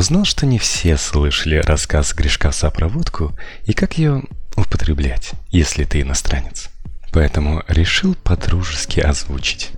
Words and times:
узнал, 0.00 0.24
что 0.24 0.46
не 0.46 0.58
все 0.58 0.96
слышали 0.96 1.56
рассказ 1.56 2.14
Гришковца 2.14 2.70
про 2.70 2.88
водку 2.88 3.36
и 3.66 3.74
как 3.74 3.98
ее 3.98 4.22
употреблять, 4.56 5.32
если 5.50 5.84
ты 5.84 6.00
иностранец. 6.00 6.70
Поэтому 7.12 7.62
решил 7.68 8.14
подружески 8.14 8.98
озвучить. 9.00 9.72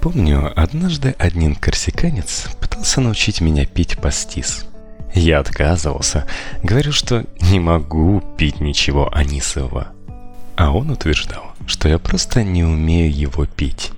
Помню, 0.00 0.52
однажды 0.54 1.16
один 1.18 1.56
корсиканец 1.56 2.46
пытался 2.60 3.00
научить 3.00 3.40
меня 3.40 3.66
пить 3.66 3.98
пастис. 3.98 4.66
Я 5.14 5.40
отказывался, 5.40 6.26
говорю, 6.62 6.92
что 6.92 7.24
не 7.40 7.58
могу 7.58 8.22
пить 8.38 8.60
ничего 8.60 9.12
анисового. 9.12 9.88
А 10.54 10.70
он 10.70 10.90
утверждал, 10.90 11.54
что 11.66 11.88
я 11.88 11.98
просто 11.98 12.44
не 12.44 12.62
умею 12.62 13.12
его 13.12 13.46
пить, 13.46 13.90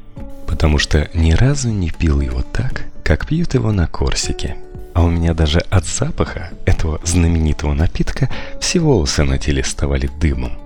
потому 0.47 0.79
что 0.79 1.11
ни 1.13 1.33
разу 1.33 1.69
не 1.69 1.91
пил 1.91 2.23
его 2.23 2.41
так, 2.41 2.87
как 3.05 3.27
пьют 3.27 3.53
его 3.53 3.71
на 3.71 3.87
Корсике. 3.87 4.57
А 4.95 5.03
у 5.03 5.11
меня 5.11 5.35
даже 5.35 5.61
от 5.71 5.87
запаха 5.87 6.51
этого 6.67 7.01
знаменитого 7.05 7.73
напитка 7.73 8.29
все 8.61 8.79
волосы 8.79 9.25
на 9.25 9.39
теле 9.39 9.63
вставали 9.63 10.11
дымом. 10.21 10.59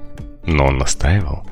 Но 0.45 0.67
он 0.67 0.79
настаивал. 0.79 1.47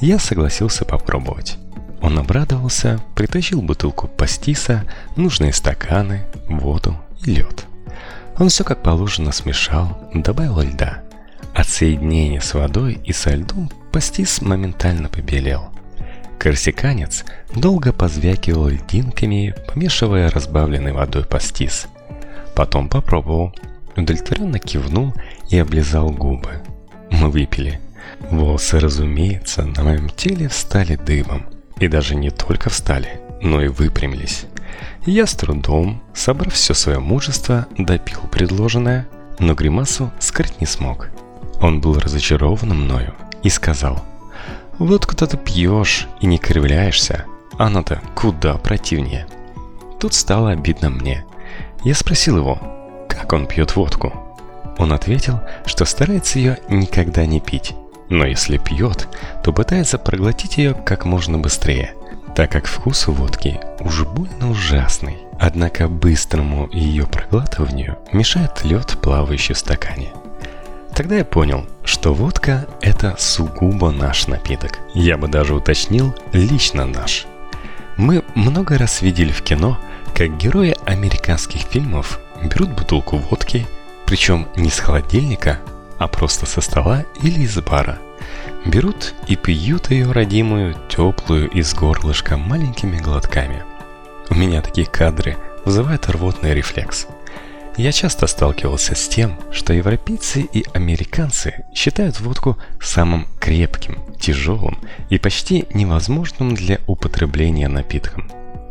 Я 0.00 0.18
согласился 0.18 0.84
попробовать. 0.84 1.56
Он 2.00 2.18
обрадовался, 2.18 3.00
притащил 3.14 3.60
бутылку 3.60 4.08
пастиса, 4.08 4.84
нужные 5.16 5.52
стаканы, 5.52 6.24
воду 6.48 6.96
и 7.24 7.32
лед. 7.32 7.64
Он 8.38 8.48
все 8.48 8.62
как 8.62 8.82
положено 8.82 9.32
смешал, 9.32 9.98
добавил 10.14 10.60
льда. 10.60 11.02
От 11.54 11.68
соединения 11.68 12.40
с 12.40 12.54
водой 12.54 13.00
и 13.04 13.12
со 13.12 13.34
льдом 13.34 13.70
пастис 13.90 14.40
моментально 14.42 15.08
побелел. 15.08 15.70
Корсиканец 16.38 17.24
долго 17.52 17.92
позвякивал 17.92 18.68
льдинками, 18.68 19.54
помешивая 19.66 20.30
разбавленной 20.30 20.92
водой 20.92 21.24
пастис. 21.24 21.88
Потом 22.58 22.88
попробовал, 22.88 23.54
удовлетворенно 23.96 24.58
кивнул 24.58 25.14
и 25.48 25.58
облизал 25.58 26.10
губы. 26.10 26.60
Мы 27.08 27.30
выпили. 27.30 27.80
Волосы, 28.32 28.80
разумеется, 28.80 29.62
на 29.62 29.84
моем 29.84 30.10
теле 30.10 30.48
встали 30.48 30.96
дыбом. 30.96 31.46
И 31.78 31.86
даже 31.86 32.16
не 32.16 32.30
только 32.30 32.68
встали, 32.68 33.20
но 33.40 33.62
и 33.62 33.68
выпрямились. 33.68 34.46
Я 35.06 35.28
с 35.28 35.34
трудом, 35.34 36.02
собрав 36.12 36.52
все 36.52 36.74
свое 36.74 36.98
мужество, 36.98 37.68
допил 37.78 38.22
предложенное, 38.28 39.06
но 39.38 39.54
гримасу 39.54 40.10
скрыть 40.18 40.60
не 40.60 40.66
смог. 40.66 41.10
Он 41.60 41.80
был 41.80 41.96
разочарован 42.00 42.70
мною 42.70 43.14
и 43.44 43.50
сказал, 43.50 44.04
«Вот 44.80 45.06
куда 45.06 45.28
ты 45.28 45.36
пьешь 45.36 46.08
и 46.20 46.26
не 46.26 46.38
кривляешься, 46.38 47.24
она-то 47.56 48.02
куда 48.16 48.54
противнее». 48.54 49.28
Тут 50.00 50.12
стало 50.12 50.50
обидно 50.50 50.90
мне. 50.90 51.24
Я 51.84 51.94
спросил 51.94 52.38
его, 52.38 52.58
как 53.08 53.32
он 53.32 53.46
пьет 53.46 53.76
водку. 53.76 54.12
Он 54.78 54.92
ответил, 54.92 55.40
что 55.66 55.84
старается 55.84 56.38
ее 56.38 56.58
никогда 56.68 57.26
не 57.26 57.40
пить, 57.40 57.74
но 58.08 58.26
если 58.26 58.58
пьет, 58.58 59.08
то 59.42 59.52
пытается 59.52 59.98
проглотить 59.98 60.56
ее 60.58 60.74
как 60.74 61.04
можно 61.04 61.38
быстрее, 61.38 61.94
так 62.34 62.50
как 62.50 62.66
вкус 62.66 63.08
у 63.08 63.12
водки 63.12 63.60
уж 63.80 64.04
больно 64.04 64.50
ужасный. 64.50 65.18
Однако 65.40 65.88
быстрому 65.88 66.68
ее 66.72 67.06
проглатыванию 67.06 67.98
мешает 68.12 68.64
лед, 68.64 68.98
плавающий 69.00 69.54
в 69.54 69.58
стакане. 69.58 70.08
Тогда 70.94 71.14
я 71.14 71.24
понял, 71.24 71.64
что 71.84 72.12
водка– 72.12 72.66
это 72.80 73.14
сугубо 73.18 73.92
наш 73.92 74.26
напиток. 74.26 74.80
Я 74.94 75.16
бы 75.16 75.28
даже 75.28 75.54
уточнил, 75.54 76.12
лично 76.32 76.86
наш. 76.86 77.26
Мы 77.96 78.24
много 78.34 78.78
раз 78.78 79.00
видели 79.00 79.30
в 79.30 79.42
кино, 79.42 79.78
как 80.08 80.36
герои 80.36 80.74
американских 80.84 81.62
фильмов 81.62 82.20
берут 82.42 82.70
бутылку 82.70 83.16
водки, 83.16 83.66
причем 84.06 84.48
не 84.56 84.70
с 84.70 84.78
холодильника, 84.78 85.58
а 85.98 86.08
просто 86.08 86.46
со 86.46 86.60
стола 86.60 87.04
или 87.22 87.40
из 87.40 87.56
бара. 87.56 87.98
Берут 88.64 89.14
и 89.26 89.36
пьют 89.36 89.90
ее 89.90 90.10
родимую, 90.10 90.76
теплую 90.88 91.48
из 91.50 91.74
горлышка 91.74 92.36
маленькими 92.36 92.98
глотками. 92.98 93.62
У 94.30 94.34
меня 94.34 94.62
такие 94.62 94.86
кадры 94.86 95.36
вызывают 95.64 96.08
рвотный 96.08 96.54
рефлекс– 96.54 97.06
я 97.78 97.92
часто 97.92 98.26
сталкивался 98.26 98.96
с 98.96 99.06
тем, 99.06 99.38
что 99.52 99.72
европейцы 99.72 100.40
и 100.40 100.64
американцы 100.74 101.64
считают 101.72 102.18
водку 102.18 102.58
самым 102.80 103.28
крепким, 103.38 104.02
тяжелым 104.18 104.80
и 105.10 105.18
почти 105.18 105.64
невозможным 105.72 106.56
для 106.56 106.80
употребления 106.88 107.68
напитком. 107.68 108.28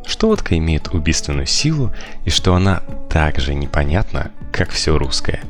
Что 0.07 0.27
водка 0.27 0.57
имеет 0.57 0.87
убийственную 0.93 1.45
силу 1.45 1.93
и 2.25 2.29
что 2.29 2.55
она 2.55 2.81
так 3.09 3.39
же 3.39 3.53
непонятна, 3.53 4.31
как 4.51 4.69
все 4.69 4.97
русское. 4.97 5.41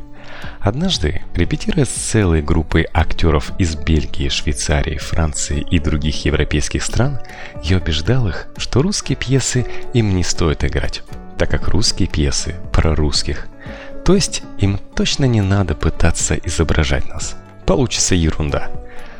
Однажды, 0.59 1.21
репетируя 1.35 1.85
с 1.85 1.89
целой 1.89 2.41
группой 2.41 2.87
актеров 2.93 3.51
из 3.57 3.75
Бельгии, 3.75 4.29
Швейцарии, 4.29 4.97
Франции 4.97 5.65
и 5.71 5.79
других 5.79 6.25
европейских 6.25 6.83
стран, 6.83 7.19
я 7.63 7.77
убеждал 7.77 8.27
их, 8.27 8.47
что 8.57 8.81
русские 8.81 9.15
пьесы 9.15 9.65
им 9.93 10.15
не 10.15 10.23
стоит 10.23 10.63
играть 10.63 11.03
так 11.37 11.49
как 11.51 11.67
русские 11.67 12.07
пьесы 12.07 12.55
про 12.73 12.95
русских. 12.95 13.47
То 14.05 14.15
есть 14.15 14.43
им 14.57 14.79
точно 14.95 15.25
не 15.25 15.41
надо 15.41 15.75
пытаться 15.75 16.35
изображать 16.35 17.07
нас. 17.07 17.35
Получится 17.65 18.15
ерунда. 18.15 18.71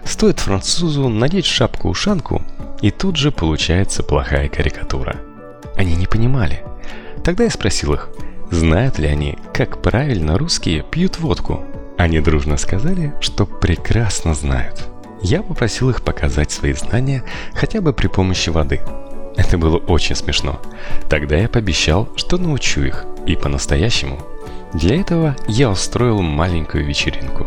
Стоит 0.07 0.39
французу 0.39 1.09
надеть 1.09 1.45
шапку-ушанку, 1.45 2.41
и 2.81 2.91
тут 2.91 3.17
же 3.17 3.31
получается 3.31 4.03
плохая 4.03 4.47
карикатура. 4.47 5.17
Они 5.75 5.95
не 5.95 6.07
понимали. 6.07 6.63
Тогда 7.23 7.43
я 7.43 7.49
спросил 7.49 7.93
их, 7.93 8.09
знают 8.49 8.97
ли 8.99 9.07
они, 9.07 9.37
как 9.53 9.81
правильно 9.81 10.37
русские 10.37 10.83
пьют 10.83 11.19
водку. 11.19 11.63
Они 11.97 12.19
дружно 12.19 12.57
сказали, 12.57 13.13
что 13.19 13.45
прекрасно 13.45 14.33
знают. 14.33 14.87
Я 15.21 15.43
попросил 15.43 15.89
их 15.89 16.03
показать 16.03 16.51
свои 16.51 16.73
знания 16.73 17.23
хотя 17.53 17.81
бы 17.81 17.91
при 17.91 18.07
помощи 18.07 18.49
воды– 18.49 18.81
это 19.37 19.59
было 19.59 19.77
очень 19.77 20.15
смешно. 20.15 20.59
Тогда 21.09 21.37
я 21.37 21.47
пообещал, 21.47 22.09
что 22.15 22.37
научу 22.37 22.81
их, 22.81 23.05
и 23.27 23.35
по-настоящему. 23.35 24.19
Для 24.73 24.99
этого 24.99 25.35
я 25.47 25.69
устроил 25.69 26.21
маленькую 26.21 26.85
вечеринку. 26.85 27.45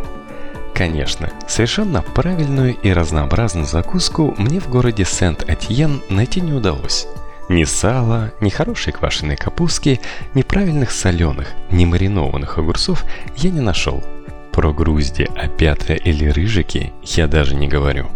Конечно, 0.81 1.29
совершенно 1.47 2.01
правильную 2.01 2.75
и 2.75 2.91
разнообразную 2.91 3.67
закуску 3.67 4.35
мне 4.39 4.61
в 4.61 4.71
городе 4.71 5.05
Сент-Этьен 5.05 6.01
найти 6.09 6.41
не 6.41 6.55
удалось. 6.55 7.07
Ни 7.51 7.65
сала, 7.65 8.33
ни 8.41 8.49
хорошей 8.49 8.95
квашеной 8.95 9.37
капустки, 9.37 10.01
ни 10.33 10.41
правильных 10.41 10.91
соленых, 10.91 11.49
ни 11.71 11.85
маринованных 11.85 12.57
огурцов 12.57 13.05
я 13.37 13.51
не 13.51 13.61
нашел. 13.61 14.03
Про 14.53 14.73
грузди, 14.73 15.29
опята 15.37 15.93
или 15.93 16.25
рыжики 16.25 16.95
я 17.03 17.27
даже 17.27 17.57
не 17.57 17.69
говорю. 17.69 18.07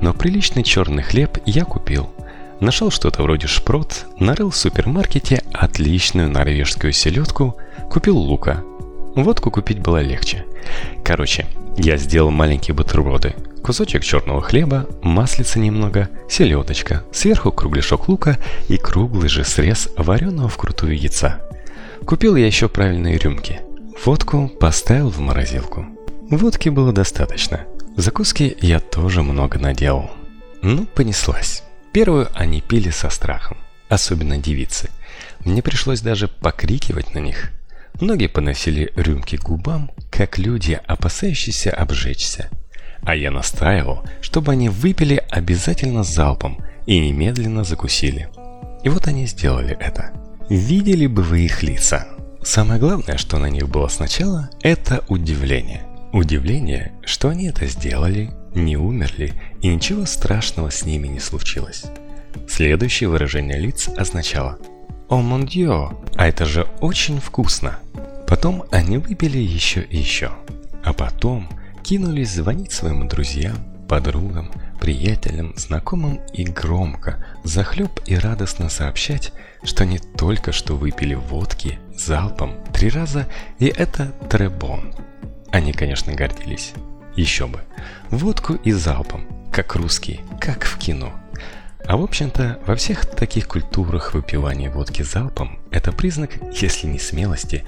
Но 0.00 0.12
приличный 0.12 0.64
черный 0.64 1.04
хлеб 1.04 1.38
я 1.46 1.64
купил– 1.64 2.10
Нашел 2.60 2.90
что-то 2.90 3.22
вроде 3.22 3.46
шпрот, 3.46 4.06
нарыл 4.18 4.50
в 4.50 4.56
супермаркете 4.56 5.44
отличную 5.52 6.28
норвежскую 6.28 6.92
селедку, 6.92 7.56
купил 7.88 8.18
лука. 8.18 8.64
Водку 9.14 9.50
купить 9.50 9.78
было 9.78 10.02
легче. 10.02 10.44
Короче, 11.04 11.46
я 11.76 11.96
сделал 11.96 12.30
маленькие 12.30 12.74
бутерброды. 12.74 13.34
Кусочек 13.62 14.02
черного 14.02 14.40
хлеба, 14.40 14.86
маслица 15.02 15.58
немного, 15.58 16.08
селедочка, 16.28 17.04
сверху 17.12 17.52
кругляшок 17.52 18.08
лука 18.08 18.38
и 18.68 18.76
круглый 18.76 19.28
же 19.28 19.44
срез 19.44 19.88
вареного 19.96 20.48
вкрутую 20.48 20.96
яйца. 20.96 21.40
Купил 22.06 22.36
я 22.36 22.46
еще 22.46 22.68
правильные 22.68 23.18
рюмки. 23.18 23.60
Водку 24.04 24.48
поставил 24.48 25.10
в 25.10 25.20
морозилку. 25.20 25.86
Водки 26.30 26.68
было 26.68 26.92
достаточно. 26.92 27.66
Закуски 27.96 28.56
я 28.60 28.80
тоже 28.80 29.22
много 29.22 29.58
наделал. 29.58 30.10
Ну, 30.62 30.86
понеслась. 30.86 31.62
Первую 31.92 32.28
они 32.34 32.60
пили 32.60 32.90
со 32.90 33.10
страхом, 33.10 33.58
особенно 33.88 34.38
девицы. 34.38 34.90
Мне 35.44 35.62
пришлось 35.62 36.00
даже 36.00 36.28
покрикивать 36.28 37.14
на 37.14 37.18
них. 37.18 37.50
Многие 38.00 38.28
поносили 38.28 38.92
рюмки 38.96 39.36
к 39.36 39.44
губам, 39.44 39.90
как 40.10 40.38
люди, 40.38 40.80
опасающиеся 40.86 41.70
обжечься. 41.70 42.48
А 43.02 43.14
я 43.14 43.30
настаивал, 43.30 44.04
чтобы 44.22 44.52
они 44.52 44.70
выпили 44.70 45.22
обязательно 45.30 46.02
залпом 46.02 46.64
и 46.86 46.98
немедленно 46.98 47.62
закусили. 47.62 48.28
И 48.82 48.88
вот 48.88 49.06
они 49.06 49.26
сделали 49.26 49.76
это. 49.78 50.12
Видели 50.48 51.06
бы 51.06 51.22
вы 51.22 51.40
их 51.40 51.62
лица. 51.62 52.08
Самое 52.42 52.80
главное, 52.80 53.18
что 53.18 53.38
на 53.38 53.50
них 53.50 53.68
было 53.68 53.88
сначала, 53.88 54.48
это 54.62 55.04
удивление. 55.08 55.82
Удивление, 56.12 56.92
что 57.04 57.28
они 57.28 57.48
это 57.48 57.66
сделали, 57.66 58.30
не 58.54 58.76
умерли 58.78 59.34
и 59.60 59.68
ничего 59.68 60.06
страшного 60.06 60.70
с 60.70 60.86
ними 60.86 61.06
не 61.06 61.20
случилось. 61.20 61.84
Следующее 62.48 63.10
выражение 63.10 63.58
лиц 63.58 63.88
означало 63.96 64.58
«О 65.10 65.16
мон 65.16 65.48
а 66.16 66.28
это 66.28 66.46
же 66.46 66.68
очень 66.80 67.20
вкусно!» 67.20 67.80
Потом 68.28 68.62
они 68.70 68.98
выпили 68.98 69.38
еще 69.38 69.82
и 69.82 69.98
еще. 69.98 70.30
А 70.84 70.92
потом 70.92 71.48
кинулись 71.82 72.32
звонить 72.32 72.70
своим 72.70 73.08
друзьям, 73.08 73.56
подругам, 73.88 74.52
приятелям, 74.80 75.52
знакомым 75.56 76.20
и 76.32 76.44
громко, 76.44 77.24
захлеб 77.42 77.90
и 78.06 78.14
радостно 78.14 78.68
сообщать, 78.68 79.32
что 79.64 79.82
они 79.82 79.98
только 79.98 80.52
что 80.52 80.76
выпили 80.76 81.14
водки 81.14 81.80
залпом, 81.92 82.54
три 82.72 82.88
раза, 82.88 83.26
и 83.58 83.66
это 83.66 84.12
требон. 84.30 84.94
Они, 85.50 85.72
конечно, 85.72 86.12
гордились. 86.12 86.72
Еще 87.16 87.48
бы. 87.48 87.62
Водку 88.10 88.54
и 88.54 88.70
залпом, 88.70 89.26
как 89.52 89.74
русские, 89.74 90.20
как 90.40 90.62
в 90.62 90.78
кино. 90.78 91.12
А 91.90 91.96
в 91.96 92.04
общем-то, 92.04 92.60
во 92.68 92.76
всех 92.76 93.04
таких 93.04 93.48
культурах 93.48 94.14
выпивание 94.14 94.70
водки 94.70 95.02
залпом– 95.02 95.58
это 95.72 95.90
признак, 95.90 96.38
если 96.54 96.86
не 96.86 97.00
смелости, 97.00 97.64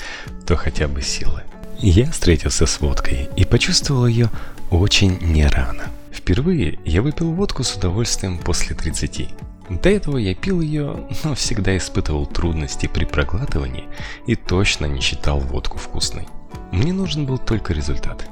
то 0.46 0.54
хотя 0.54 0.86
бы 0.86 1.02
силы. 1.02 1.42
Я 1.80 2.08
встретился 2.08 2.66
с 2.66 2.80
водкой 2.80 3.28
и 3.34 3.44
почувствовал 3.44 4.06
ее 4.06 4.30
очень 4.70 5.19
не 5.22 5.44
рано. 5.44 5.86
Впервые 6.12 6.78
я 6.84 7.02
выпил 7.02 7.32
водку 7.32 7.64
с 7.64 7.74
удовольствием 7.74 8.38
после 8.38 8.76
30. 8.76 9.28
До 9.70 9.90
этого 9.90 10.19
я 10.19 10.36
пил 10.36 10.60
ее, 10.60 11.04
но 11.24 11.34
всегда 11.34 11.76
испытывал 11.76 12.24
трудности 12.26 12.86
при 12.86 13.04
проглатывании 13.04 13.88
и 14.28 14.36
точно 14.36 14.86
не 14.86 15.00
считал 15.00 15.40
водку 15.40 15.78
вкусной. 15.78 16.28
Мне 16.70 16.92
нужен 16.92 17.26
был 17.26 17.38
только 17.38 17.72
результат. 17.72 18.24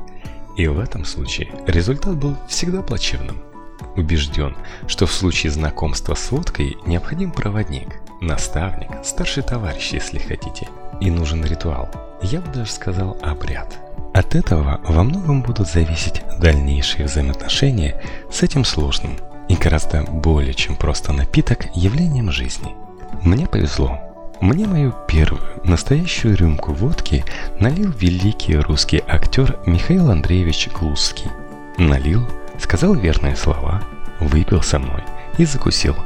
И 0.56 0.68
в 0.68 0.78
этом 0.78 1.04
случае 1.04 1.48
результат 1.66 2.16
был 2.16 2.36
всегда 2.48 2.80
плачевным. 2.80 3.49
Убежден, 3.96 4.56
что 4.86 5.06
в 5.06 5.12
случае 5.12 5.52
знакомства 5.52 6.14
с 6.14 6.30
водкой 6.30 6.76
необходим 6.86 7.30
проводник, 7.30 8.00
наставник, 8.20 8.88
старший 9.04 9.42
товарищ, 9.42 9.92
если 9.92 10.18
хотите. 10.18 10.68
И 11.00 11.10
нужен 11.10 11.44
ритуал. 11.44 11.88
Я 12.22 12.40
бы 12.40 12.52
даже 12.52 12.70
сказал 12.70 13.16
обряд. 13.22 13.78
От 14.12 14.34
этого 14.34 14.80
во 14.86 15.02
многом 15.04 15.42
будут 15.42 15.68
зависеть 15.68 16.22
дальнейшие 16.40 17.06
взаимоотношения 17.06 18.02
с 18.30 18.42
этим 18.42 18.64
сложным 18.64 19.16
и 19.48 19.54
гораздо 19.54 20.02
более 20.02 20.54
чем 20.54 20.76
просто 20.76 21.12
напиток 21.12 21.66
явлением 21.74 22.30
жизни. 22.30 22.74
Мне 23.22 23.46
повезло. 23.46 23.98
Мне 24.40 24.66
мою 24.66 24.94
первую 25.06 25.42
настоящую 25.64 26.36
рюмку 26.36 26.72
водки 26.72 27.24
налил 27.58 27.90
великий 27.90 28.56
русский 28.56 29.02
актер 29.06 29.58
Михаил 29.66 30.10
Андреевич 30.10 30.68
Глузский. 30.68 31.30
Налил, 31.76 32.26
сказал 32.60 32.94
верные 32.94 33.36
слова, 33.36 33.82
выпил 34.20 34.62
со 34.62 34.78
мной 34.78 35.02
и 35.38 35.44
закусил. 35.44 35.96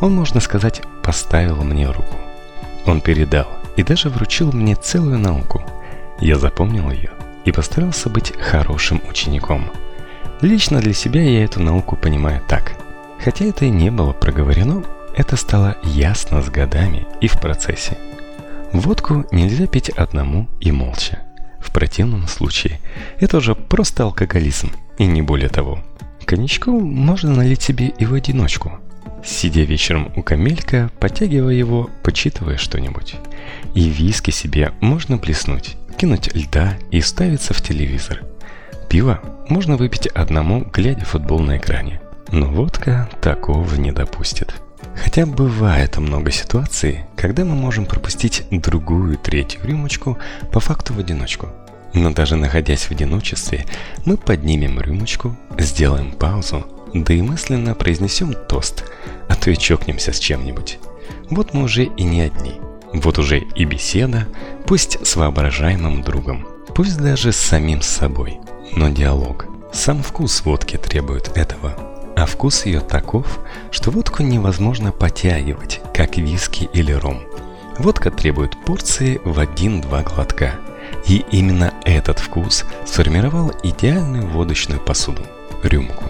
Он, 0.00 0.14
можно 0.14 0.40
сказать, 0.40 0.82
поставил 1.02 1.62
мне 1.62 1.86
руку. 1.86 2.16
Он 2.86 3.00
передал 3.00 3.46
и 3.76 3.82
даже 3.82 4.08
вручил 4.08 4.52
мне 4.52 4.74
целую 4.74 5.18
науку. 5.18 5.62
Я 6.20 6.38
запомнил 6.38 6.90
ее 6.90 7.10
и 7.44 7.52
постарался 7.52 8.08
быть 8.08 8.36
хорошим 8.38 9.00
учеником. 9.08 9.70
Лично 10.40 10.80
для 10.80 10.92
себя 10.92 11.22
я 11.22 11.44
эту 11.44 11.60
науку 11.60 11.96
понимаю 11.96 12.42
так. 12.48 12.72
Хотя 13.22 13.44
это 13.44 13.64
и 13.64 13.70
не 13.70 13.90
было 13.90 14.12
проговорено, 14.12 14.82
это 15.16 15.36
стало 15.36 15.76
ясно 15.84 16.42
с 16.42 16.48
годами 16.48 17.06
и 17.20 17.28
в 17.28 17.40
процессе. 17.40 17.96
Водку 18.72 19.26
нельзя 19.30 19.66
пить 19.66 19.90
одному 19.90 20.48
и 20.60 20.72
молча. 20.72 21.20
В 21.60 21.70
противном 21.72 22.26
случае 22.26 22.80
это 23.20 23.36
уже 23.36 23.54
просто 23.54 24.02
алкоголизм, 24.02 24.72
и 25.02 25.06
не 25.06 25.20
более 25.20 25.48
того. 25.48 25.80
Коньячку 26.24 26.70
можно 26.70 27.32
налить 27.32 27.60
себе 27.60 27.88
и 27.88 28.06
в 28.06 28.14
одиночку, 28.14 28.78
сидя 29.24 29.62
вечером 29.62 30.12
у 30.14 30.22
камелька, 30.22 30.90
подтягивая 31.00 31.54
его, 31.54 31.90
почитывая 32.04 32.56
что-нибудь. 32.56 33.16
И 33.74 33.88
виски 33.88 34.30
себе 34.30 34.72
можно 34.80 35.18
плеснуть, 35.18 35.76
кинуть 35.98 36.32
льда 36.36 36.74
и 36.92 37.00
ставиться 37.00 37.52
в 37.52 37.60
телевизор. 37.60 38.22
Пиво 38.88 39.20
можно 39.48 39.76
выпить 39.76 40.06
одному, 40.06 40.64
глядя 40.72 41.04
футбол 41.04 41.40
на 41.40 41.56
экране. 41.56 42.00
Но 42.30 42.46
водка 42.46 43.10
такого 43.20 43.74
не 43.74 43.90
допустит. 43.90 44.54
Хотя 44.94 45.26
бывает 45.26 45.98
много 45.98 46.30
ситуаций, 46.30 47.06
когда 47.16 47.44
мы 47.44 47.56
можем 47.56 47.86
пропустить 47.86 48.44
другую 48.50 49.16
третью 49.16 49.62
рюмочку 49.64 50.18
по 50.52 50.60
факту 50.60 50.94
в 50.94 51.00
одиночку. 51.00 51.48
Но 51.94 52.10
даже 52.10 52.36
находясь 52.36 52.84
в 52.84 52.90
одиночестве, 52.90 53.66
мы 54.04 54.16
поднимем 54.16 54.80
рюмочку, 54.80 55.36
сделаем 55.58 56.12
паузу, 56.12 56.66
да 56.94 57.12
и 57.14 57.22
мысленно 57.22 57.74
произнесем 57.74 58.34
тост, 58.48 58.84
а 59.28 59.34
то 59.34 59.50
и 59.50 59.56
чокнемся 59.56 60.12
с 60.12 60.18
чем-нибудь. 60.18 60.78
Вот 61.30 61.54
мы 61.54 61.64
уже 61.64 61.84
и 61.84 62.02
не 62.02 62.22
одни– 62.22 62.54
вот 62.92 63.18
уже 63.18 63.38
и 63.38 63.64
беседа, 63.64 64.28
пусть 64.66 65.04
с 65.06 65.16
воображаемым 65.16 66.02
другом, 66.02 66.46
пусть 66.74 66.98
даже 66.98 67.32
с 67.32 67.36
самим 67.36 67.80
собой, 67.80 68.38
но 68.76 68.90
диалог. 68.90 69.46
Сам 69.72 70.02
вкус 70.02 70.44
водки 70.44 70.76
требует 70.76 71.34
этого. 71.34 71.74
А 72.14 72.26
вкус 72.26 72.66
ее 72.66 72.80
таков, 72.80 73.40
что 73.70 73.90
водку 73.90 74.22
невозможно 74.22 74.92
потягивать, 74.92 75.80
как 75.94 76.18
виски 76.18 76.68
или 76.74 76.92
ром. 76.92 77.22
Водка 77.78 78.10
требует 78.10 78.62
порции 78.66 79.18
в 79.24 79.38
1-2 79.38 80.14
глотка. 80.14 80.56
И 81.06 81.24
именно 81.30 81.74
этот 81.84 82.18
вкус 82.18 82.64
сформировал 82.84 83.52
идеальную 83.62 84.26
водочную 84.26 84.80
посуду– 84.80 85.22
рюмку. 85.62 86.04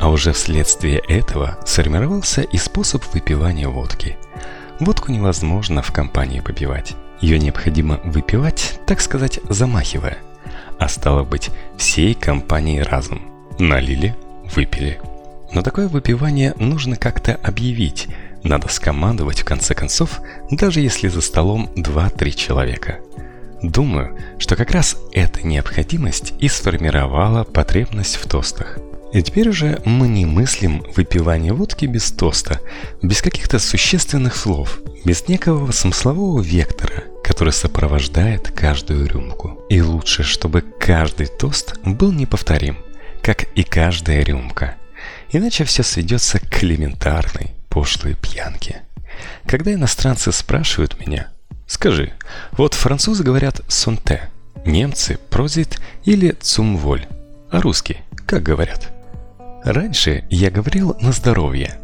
А 0.00 0.10
уже 0.10 0.32
вследствие 0.32 0.98
этого 0.98 1.58
сформировался 1.66 2.42
и 2.42 2.56
способ 2.56 3.02
выпивания 3.12 3.68
водки– 3.68 4.16
Водку 4.80 5.10
невозможно 5.10 5.82
в 5.82 5.90
компании 5.90 6.38
попивать. 6.38 6.94
Ее 7.20 7.38
необходимо 7.40 8.00
выпивать, 8.04 8.78
так 8.86 9.00
сказать, 9.00 9.40
замахивая. 9.48 10.18
А 10.78 10.88
стало 10.88 11.24
быть, 11.24 11.50
всей 11.76 12.14
компании 12.14 12.78
разом. 12.78 13.22
Налили, 13.58 14.14
выпили. 14.54 15.00
Но 15.52 15.62
такое 15.62 15.88
выпивание 15.88 16.54
нужно 16.58 16.94
как-то 16.94 17.34
объявить. 17.42 18.06
Надо 18.44 18.68
скомандовать 18.68 19.40
в 19.40 19.44
конце 19.44 19.74
концов, 19.74 20.20
даже 20.48 20.80
если 20.80 21.08
за 21.08 21.22
столом 21.22 21.70
2-3 21.74 22.30
человека. 22.30 23.00
Думаю, 23.62 24.16
что 24.38 24.56
как 24.56 24.70
раз 24.70 24.96
эта 25.12 25.46
необходимость 25.46 26.32
и 26.38 26.48
сформировала 26.48 27.44
потребность 27.44 28.16
в 28.16 28.28
тостах. 28.28 28.78
И 29.12 29.22
теперь 29.22 29.48
уже 29.48 29.80
мы 29.84 30.06
не 30.06 30.26
мыслим 30.26 30.84
выпивание 30.94 31.52
водки 31.52 31.86
без 31.86 32.10
тоста, 32.12 32.60
без 33.02 33.22
каких-то 33.22 33.58
существенных 33.58 34.36
слов, 34.36 34.80
без 35.04 35.26
некого 35.28 35.72
смыслового 35.72 36.42
вектора, 36.42 37.04
который 37.24 37.52
сопровождает 37.52 38.50
каждую 38.50 39.08
рюмку. 39.08 39.62
И 39.70 39.80
лучше, 39.80 40.22
чтобы 40.22 40.60
каждый 40.60 41.26
тост 41.26 41.78
был 41.84 42.12
неповторим, 42.12 42.76
как 43.22 43.44
и 43.54 43.62
каждая 43.62 44.22
рюмка. 44.22 44.76
Иначе 45.32 45.64
все 45.64 45.82
сведется 45.82 46.38
к 46.38 46.62
элементарной, 46.62 47.52
пошлой 47.70 48.14
пьянке. 48.14 48.82
Когда 49.46 49.72
иностранцы 49.72 50.32
спрашивают 50.32 51.00
меня, 51.00 51.28
скажи, 51.68 52.12
вот 52.52 52.74
французы 52.74 53.22
говорят 53.22 53.60
«сонте», 53.68 54.28
немцы 54.64 55.20
«прозит» 55.30 55.80
или 56.04 56.32
«цумволь», 56.40 57.06
а 57.50 57.60
русские 57.60 58.02
как 58.26 58.42
говорят– 58.42 58.92
Раньше 59.64 60.24
я 60.30 60.50
говорил 60.50 60.96
на 61.00 61.12
здоровье. 61.12 61.78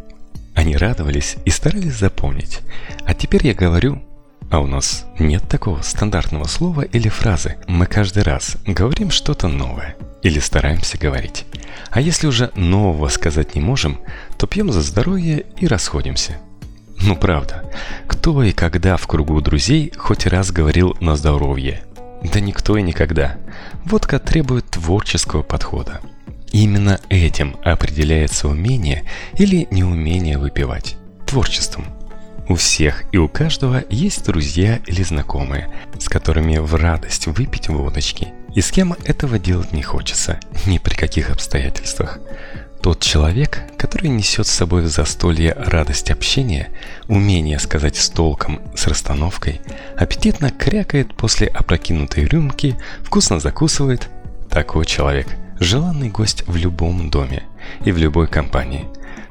Они 0.55 0.77
радовались 0.77 1.37
и 1.45 1.51
старались 1.51 1.97
запомнить. 1.97 2.61
А 3.05 3.15
теперь 3.15 3.47
я 3.47 3.55
говорю, 3.55 4.03
а 4.51 4.61
у 4.61 4.67
нас 4.67 5.05
нет 5.19 5.43
такого 5.49 5.83
стандартного 5.83 6.45
слова 6.45 6.83
или 6.83 7.09
фразы. 7.09 7.57
Мы 7.67 7.87
каждый 7.87 8.23
раз 8.23 8.57
говорим 8.65 9.11
что-то 9.11 9.49
новое 9.49 9.97
или 10.23 10.39
стараемся 10.39 10.97
говорить. 10.97 11.45
А 11.91 12.01
если 12.01 12.27
уже 12.29 12.51
нового 12.55 13.09
сказать 13.09 13.55
не 13.55 13.61
можем, 13.61 14.01
то 14.39 14.47
пьем 14.47 14.73
за 14.73 14.81
здоровье 14.81 15.45
и 15.59 15.67
расходимся. 15.67 16.39
Ну 17.07 17.17
правда, 17.17 17.71
кто 18.07 18.43
и 18.43 18.53
когда 18.53 18.97
в 18.97 19.07
кругу 19.07 19.43
друзей 19.43 19.93
хоть 19.95 20.25
раз 20.25 20.51
говорил 20.51 20.97
на 21.01 21.17
здоровье? 21.17 21.83
Да 22.33 22.41
никто 22.41 22.79
и 22.79 22.83
никогда. 22.83 23.37
Водка 23.85 24.19
требует 24.19 24.65
творческого 24.71 25.43
подхода. 25.43 26.01
Именно 26.51 26.99
этим 27.11 27.57
определяется 27.63 28.49
умение 28.49 29.05
или 29.37 29.69
неумение 29.71 30.39
выпивать. 30.39 30.97
Творчеством. 31.27 31.85
У 32.49 32.55
всех 32.55 33.05
и 33.13 33.19
у 33.19 33.29
каждого 33.29 33.85
есть 33.91 34.25
друзья 34.25 34.81
или 34.87 35.03
знакомые, 35.03 35.71
с 35.99 36.09
которыми 36.09 36.57
в 36.57 36.75
радость 36.75 37.27
выпить 37.27 37.69
водочки, 37.69 38.29
и 38.55 38.63
с 38.63 38.71
кем 38.71 38.95
этого 39.05 39.39
делать 39.39 39.73
не 39.73 39.83
хочется, 39.83 40.41
ни 40.65 40.79
при 40.79 40.95
каких 40.95 41.31
обстоятельствах. 41.31 42.19
Тот 42.85 43.01
человек, 43.01 43.63
который 43.79 44.11
несет 44.11 44.47
с 44.47 44.51
собой 44.51 44.83
в 44.83 44.89
застолье 44.89 45.55
радость 45.55 46.11
общения, 46.11 46.69
умение 47.09 47.59
сказать 47.59 47.97
с 47.97 48.11
толком, 48.11 48.61
с 48.77 48.87
расстановкой, 48.87 49.63
аппетитно 49.97 50.51
крякает 50.51 51.15
после 51.15 51.47
опрокинутой 51.47 52.27
рюмки, 52.27 52.77
вкусно 53.03 53.41
закусывает, 53.41 54.11
такой 54.51 54.85
человек– 54.85 55.29
желанный 55.61 56.11
гость 56.11 56.45
в 56.47 56.57
любом 56.57 57.09
доме 57.09 57.45
и 57.87 57.91
в 57.91 57.97
любой 57.97 58.27
компании. 58.27 58.85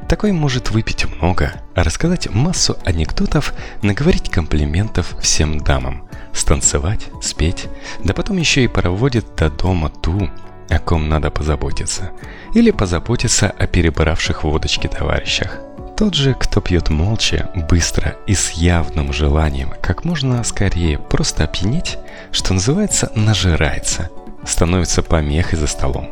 Такой 0.10 0.31
может 0.31 0.72
выпить 0.72 1.05
много, 1.05 1.53
рассказать 1.75 2.33
массу 2.33 2.75
анекдотов, 2.86 3.53
наговорить 3.83 4.31
комплиментов 4.31 5.15
всем 5.22 5.60
дамам, 5.60 6.10
станцевать, 6.33 7.05
спеть, 7.22 7.67
да 8.03 8.15
потом 8.15 8.38
еще 8.38 8.63
и 8.63 8.67
проводит 8.67 9.36
до 9.36 9.51
дома 9.51 9.89
ту, 9.89 10.31
о 10.74 10.80
ком 10.80 11.08
надо 11.08 11.30
позаботиться, 11.30 12.12
или 12.53 12.72
позаботиться 12.72 13.50
о 13.50 13.68
перебравших 13.68 14.44
водочки 14.44 14.88
товарищах. 14.88 15.60
Тот 15.96 16.15
же, 16.15 16.34
кто 16.34 16.60
пьет 16.60 16.89
молча, 16.89 17.51
быстро 17.70 18.15
и 18.25 18.34
с 18.34 18.51
явным 18.51 19.13
желанием 19.13 19.74
как 19.82 20.03
можно 20.03 20.44
скорее 20.44 20.98
просто 20.98 21.44
опьянеть, 21.44 21.98
что 22.32 22.53
называется, 22.56 23.12
нажирается, 23.15 24.10
становится 24.46 25.03
помехой 25.03 25.60
за 25.60 25.68
столом. 25.68 26.10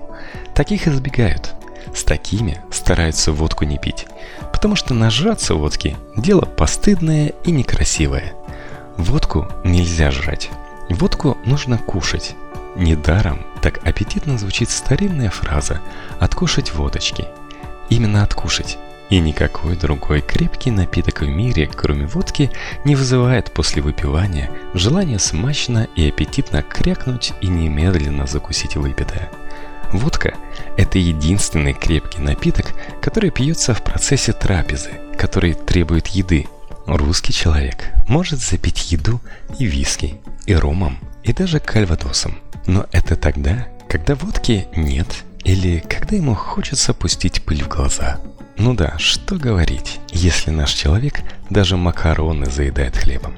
Таких 0.54 0.88
избегают. 0.88 1.56
С 1.96 2.04
такими 2.04 2.62
стараются 2.72 3.32
водку 3.32 3.66
не 3.66 3.78
пить, 3.78 4.06
потому 4.54 4.76
что 4.76 4.94
нажраться 4.94 5.56
водки– 5.56 5.98
дело 6.16 6.42
постыдное 6.42 7.34
и 7.44 7.52
некрасивое. 7.52 8.34
Водку 8.98 9.48
нельзя 9.64 10.12
жрать. 10.12 10.50
Водку 10.90 11.38
нужно 11.44 11.80
кушать. 11.80 12.36
Недаром 12.76 13.46
так 13.62 13.86
аппетитно 13.86 14.38
звучит 14.38 14.70
старинная 14.70 15.30
фраза 15.30 15.82
«откушать 16.20 16.74
водочки». 16.74 17.28
Именно 17.90 18.24
откушать– 18.24 18.78
и 19.12 19.20
никакой 19.20 19.76
другой 19.76 20.22
крепкий 20.22 20.72
напиток 20.72 21.20
в 21.20 21.28
мире, 21.28 21.68
кроме 21.68 22.08
водки, 22.08 22.50
не 22.86 22.96
вызывает 22.96 23.52
после 23.52 23.82
выпивания 23.82 24.50
желания 24.74 25.20
смачно 25.20 25.86
и 25.98 26.08
аппетитно 26.08 26.64
крякнуть 26.64 27.34
и 27.42 27.48
немедленно 27.48 28.26
закусить 28.26 28.78
выпитое. 28.78 29.30
Водка– 29.92 30.36
это 30.78 30.98
единственный 30.98 31.74
крепкий 31.74 32.22
напиток, 32.22 32.68
который 33.02 33.32
пьется 33.32 33.74
в 33.74 33.84
процессе 33.84 34.32
трапезы, 34.32 34.92
который 35.18 35.56
требует 35.56 36.08
еды. 36.08 36.48
Русский 36.86 37.34
человек 37.34 37.90
может 38.08 38.40
запить 38.40 38.94
еду 38.94 39.20
и 39.60 39.66
виски, 39.66 40.22
и 40.46 40.56
ромом, 40.56 40.98
и 41.24 41.34
даже 41.34 41.60
кальвадосом. 41.60 42.38
Но 42.66 42.86
это 42.92 43.16
тогда, 43.16 43.68
когда 43.88 44.16
водки 44.16 44.68
нет 44.76 45.24
или 45.44 45.80
когда 45.80 46.16
ему 46.16 46.36
хочется 46.36 46.94
пустить 46.94 47.42
пыль 47.44 47.64
в 47.64 47.68
глаза– 47.68 48.20
ну 48.62 48.76
да, 48.76 48.94
что 49.00 49.38
говорить, 49.38 50.00
если 50.12 50.52
наш 50.52 50.74
человек 50.74 51.22
даже 51.50 51.78
макароны 51.78 52.46
заедает 52.46 52.96
хлебом. 52.96 53.34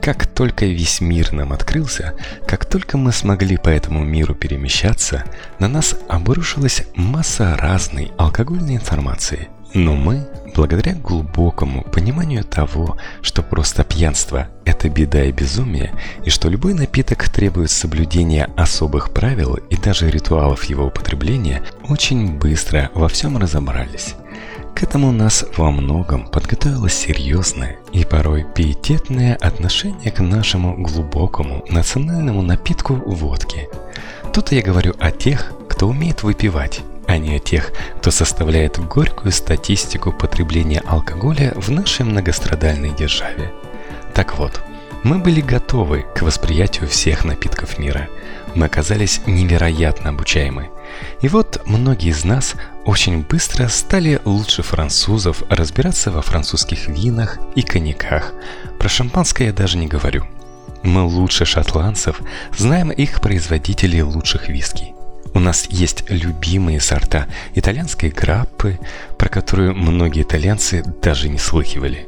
Как 0.00 0.28
только 0.28 0.64
весь 0.64 1.00
мир 1.00 1.32
нам 1.32 1.52
открылся, 1.52 2.14
как 2.46 2.64
только 2.64 2.96
мы 2.96 3.10
смогли 3.10 3.56
по 3.56 3.68
этому 3.68 4.04
миру 4.04 4.34
перемещаться, 4.36 5.24
на 5.58 5.66
нас 5.66 5.96
обрушилась 6.08 6.84
масса 6.94 7.56
разной 7.56 8.12
алкогольной 8.16 8.76
информации. 8.76 9.48
Но 9.72 9.96
мы, 9.96 10.28
благодаря 10.54 10.94
глубокому 10.94 11.82
пониманию 11.82 12.44
того, 12.44 12.96
что 13.22 13.42
просто 13.42 13.84
пьянство– 13.84 14.48
это 14.64 14.88
беда 14.88 15.24
и 15.24 15.32
безумие, 15.32 15.92
и 16.24 16.30
что 16.30 16.48
любой 16.48 16.74
напиток 16.74 17.28
требует 17.28 17.70
соблюдения 17.70 18.48
особых 18.56 19.10
правил 19.10 19.54
и 19.54 19.76
даже 19.76 20.10
ритуалов 20.10 20.64
его 20.64 20.86
употребления, 20.86 21.62
очень 21.88 22.38
быстро 22.38 22.90
во 22.94 23.08
всем 23.08 23.36
разобрались. 23.36 24.14
К 24.74 24.82
этому 24.82 25.12
нас 25.12 25.44
во 25.56 25.70
многом 25.70 26.26
подготовило 26.26 26.88
серьезное 26.88 27.78
и 27.92 28.04
порой 28.04 28.44
пиететное 28.54 29.36
отношение 29.36 30.10
к 30.10 30.18
нашему 30.20 30.76
глубокому 30.76 31.64
национальному 31.68 32.42
напитку 32.42 32.94
водки. 32.94 33.68
Тут 34.32 34.50
я 34.50 34.62
говорю 34.62 34.94
о 34.98 35.12
тех, 35.12 35.52
кто 35.68 35.86
умеет 35.86 36.24
выпивать, 36.24 36.82
а 37.14 37.18
не 37.18 37.36
о 37.36 37.38
тех, 37.38 37.72
кто 37.98 38.10
составляет 38.10 38.78
горькую 38.78 39.30
статистику 39.30 40.12
потребления 40.12 40.82
алкоголя 40.84 41.52
в 41.54 41.70
нашей 41.70 42.04
многострадальной 42.04 42.90
державе. 42.90 43.52
Так 44.14 44.36
вот, 44.36 44.60
мы 45.04 45.18
были 45.18 45.40
готовы 45.40 46.06
к 46.14 46.22
восприятию 46.22 46.88
всех 46.88 47.24
напитков 47.24 47.78
мира. 47.78 48.08
Мы 48.54 48.66
оказались 48.66 49.20
невероятно 49.26 50.10
обучаемы. 50.10 50.70
И 51.20 51.28
вот 51.28 51.62
многие 51.66 52.10
из 52.10 52.24
нас 52.24 52.54
очень 52.84 53.22
быстро 53.22 53.68
стали 53.68 54.20
лучше 54.24 54.62
французов 54.62 55.42
разбираться 55.48 56.10
во 56.10 56.22
французских 56.22 56.88
винах 56.88 57.38
и 57.54 57.62
коньяках. 57.62 58.32
Про 58.78 58.88
шампанское 58.88 59.46
я 59.46 59.52
даже 59.52 59.76
не 59.76 59.86
говорю. 59.86 60.24
Мы 60.82 61.02
лучше 61.04 61.44
шотландцев 61.44 62.20
знаем 62.56 62.90
их 62.90 63.20
производителей 63.20 64.02
лучших 64.02 64.48
виски. 64.48 64.93
У 65.34 65.40
нас 65.40 65.66
есть 65.68 66.04
любимые 66.08 66.80
сорта 66.80 67.26
итальянской 67.54 68.10
граппы, 68.10 68.78
про 69.18 69.28
которую 69.28 69.74
многие 69.74 70.22
итальянцы 70.22 70.84
даже 71.02 71.28
не 71.28 71.38
слыхивали. 71.38 72.06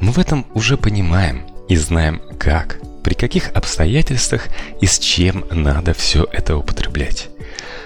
Мы 0.00 0.12
в 0.12 0.18
этом 0.18 0.44
уже 0.54 0.76
понимаем 0.76 1.46
и 1.68 1.76
знаем 1.76 2.20
как, 2.38 2.78
при 3.04 3.14
каких 3.14 3.50
обстоятельствах 3.52 4.48
и 4.80 4.86
с 4.86 4.98
чем 4.98 5.44
надо 5.50 5.94
все 5.94 6.26
это 6.32 6.56
употреблять. 6.56 7.28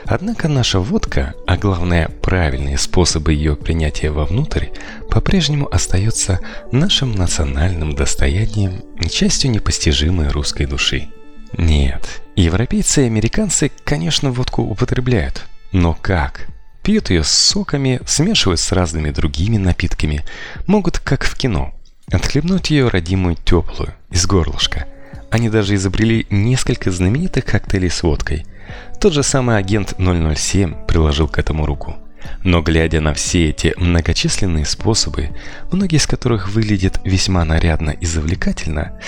Однако 0.06 0.48
наша 0.48 0.80
водка, 0.80 1.34
а 1.46 1.58
главное 1.58 2.08
правильные 2.22 2.78
способы 2.78 3.34
ее 3.34 3.56
принятия 3.56 4.10
вовнутрь, 4.10 4.68
по-прежнему 5.10 5.68
остается 5.70 6.40
нашим 6.72 7.12
национальным 7.12 7.94
достоянием 7.94 8.80
и 8.98 9.08
частью 9.10 9.50
непостижимой 9.50 10.28
русской 10.28 10.64
души. 10.64 11.08
Нет, 11.56 12.22
европейцы 12.36 13.02
и 13.02 13.06
американцы, 13.06 13.70
конечно, 13.84 14.30
водку 14.30 14.62
употребляют. 14.62 15.46
Но 15.72 15.94
как? 15.94 16.48
Пьют 16.82 17.10
ее 17.10 17.24
с 17.24 17.30
соками, 17.30 18.00
смешивают 18.06 18.60
с 18.60 18.72
разными 18.72 19.10
другими 19.10 19.56
напитками, 19.56 20.24
могут, 20.66 20.98
как 20.98 21.24
в 21.24 21.36
кино, 21.36 21.74
отхлебнуть 22.10 22.70
ее 22.70 22.88
родимую 22.88 23.36
теплую, 23.36 23.94
из 24.10 24.26
горлышка. 24.26 24.86
Они 25.30 25.50
даже 25.50 25.74
изобрели 25.74 26.26
несколько 26.30 26.90
знаменитых 26.90 27.44
коктейлей 27.44 27.90
с 27.90 28.02
водкой– 28.02 28.46
тот 29.00 29.12
же 29.12 29.22
самый 29.22 29.56
агент 29.56 29.94
007 29.98 30.86
приложил 30.86 31.28
к 31.28 31.38
этому 31.38 31.66
руку. 31.66 31.96
Но 32.44 32.62
глядя 32.62 33.00
на 33.00 33.14
все 33.14 33.50
эти 33.50 33.74
многочисленные 33.76 34.64
способы, 34.64 35.30
многие 35.72 35.96
из 35.96 36.06
которых 36.06 36.48
выглядят 36.48 37.00
весьма 37.04 37.44
нарядно 37.44 37.90
и 37.90 38.06
завлекательно, 38.06 38.98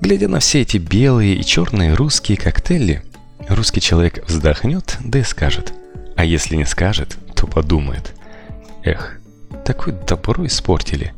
глядя 0.00 0.28
на 0.28 0.40
все 0.40 0.62
эти 0.62 0.78
белые 0.78 1.36
и 1.36 1.44
черные 1.44 1.94
русские 1.94 2.38
коктейли, 2.38 3.02
русский 3.48 3.80
человек 3.80 4.24
вздохнет, 4.26 4.98
да 5.04 5.18
и 5.18 5.22
скажет. 5.22 5.72
А 6.16 6.24
если 6.24 6.56
не 6.56 6.64
скажет, 6.64 7.16
то 7.34 7.46
подумает. 7.46 8.14
Эх, 8.84 9.18
такое 9.64 9.94
добро 9.94 10.46
испортили. 10.46 11.12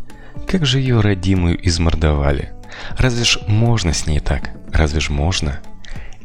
Как 0.47 0.65
же 0.65 0.81
ее 0.81 1.01
родимую 1.01 1.59
измордовали. 1.67 2.53
Разве 2.97 3.25
ж 3.25 3.39
можно 3.47 3.93
с 3.93 4.07
ней 4.07 4.21
так? 4.21 4.51
Разве 4.73 5.01
ж 5.01 5.11
можно? 5.11 5.61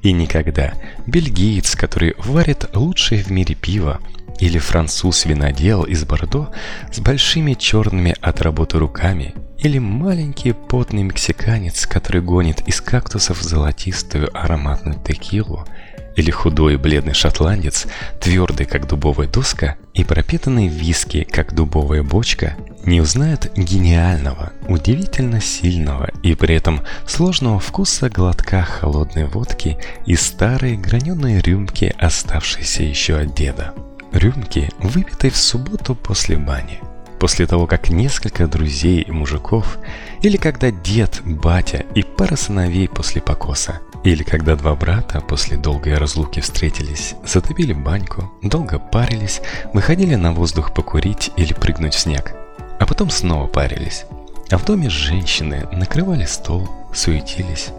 И 0.01 0.11
никогда 0.11 0.73
бельгиец, 1.07 1.75
который 1.75 2.13
варит 2.17 2.75
лучшее 2.75 3.23
в 3.23 3.31
мире 3.31 3.55
пиво, 3.55 4.01
или 4.39 4.57
француз-винодел 4.57 5.83
из 5.83 6.03
Бордо 6.05 6.51
с 6.91 6.99
большими 6.99 7.53
черными 7.53 8.15
от 8.21 8.41
работы 8.41 8.77
руками, 8.77 9.33
или 9.59 9.79
маленький 9.79 10.51
потный 10.51 11.03
мексиканец, 11.03 11.85
который 11.85 12.21
гонит 12.21 12.61
из 12.67 12.81
кактусов 12.81 13.41
золотистую 13.41 14.29
ароматную 14.37 14.99
текилу, 14.99 15.65
или 16.15 16.31
худой 16.31 16.77
бледный 16.77 17.13
шотландец, 17.13 17.87
твердый 18.19 18.65
как 18.65 18.87
дубовая 18.87 19.27
доска 19.27 19.77
и 19.93 20.03
пропитанный 20.03 20.67
виски 20.67 21.23
как 21.23 21.53
дубовая 21.53 22.03
бочка, 22.03 22.55
не 22.85 23.01
узнает 23.01 23.51
гениального, 23.55 24.51
удивительно 24.67 25.39
сильного 25.39 26.09
и 26.21 26.35
при 26.35 26.55
этом 26.55 26.81
сложного 27.07 27.59
вкуса 27.59 28.09
глотка 28.09 28.63
холодной 28.63 29.25
водки 29.25 29.77
из 30.05 30.21
старой 30.21 30.75
граненой 30.75 31.39
рюмки, 31.39 31.95
оставшейся 31.97 32.83
еще 32.83 33.17
от 33.17 33.33
деда. 33.33 33.73
Рюмки, 34.13 34.71
выпитой 34.79 35.29
в 35.29 35.37
субботу 35.37 35.95
после 35.95 36.37
бани– 36.37 36.79
после 37.23 37.47
того, 37.47 37.67
как 37.67 37.87
несколько 37.87 38.47
друзей 38.47 38.99
и 38.99 39.09
мужиков, 39.09 39.77
или 40.21 40.35
когда 40.35 40.71
дед, 40.71 41.21
батя 41.23 41.85
и 41.95 42.03
пара 42.03 42.35
сыновей 42.35 42.89
после 42.89 43.21
покоса, 43.21 43.79
или 44.03 44.23
когда 44.23 44.57
два 44.57 44.75
брата 44.75 45.21
после 45.21 45.55
долгой 45.55 45.95
разлуки 45.95 46.41
встретились, 46.41 47.15
затопили 47.25 47.71
баньку, 47.71 48.29
долго 48.41 48.77
парились, 48.77 49.39
выходили 49.71 50.15
на 50.15 50.33
воздух 50.33 50.73
покурить 50.73 51.31
или 51.37 51.53
прыгнуть 51.53 51.93
в 51.93 51.99
снег, 51.99 52.35
а 52.77 52.85
потом 52.85 53.09
снова 53.09 53.47
парились. 53.47 54.03
А 54.51 54.57
в 54.57 54.65
доме 54.65 54.89
женщины 54.89 55.65
накрывали 55.71 56.25
стол, 56.25 56.69
суетились. 56.93 57.69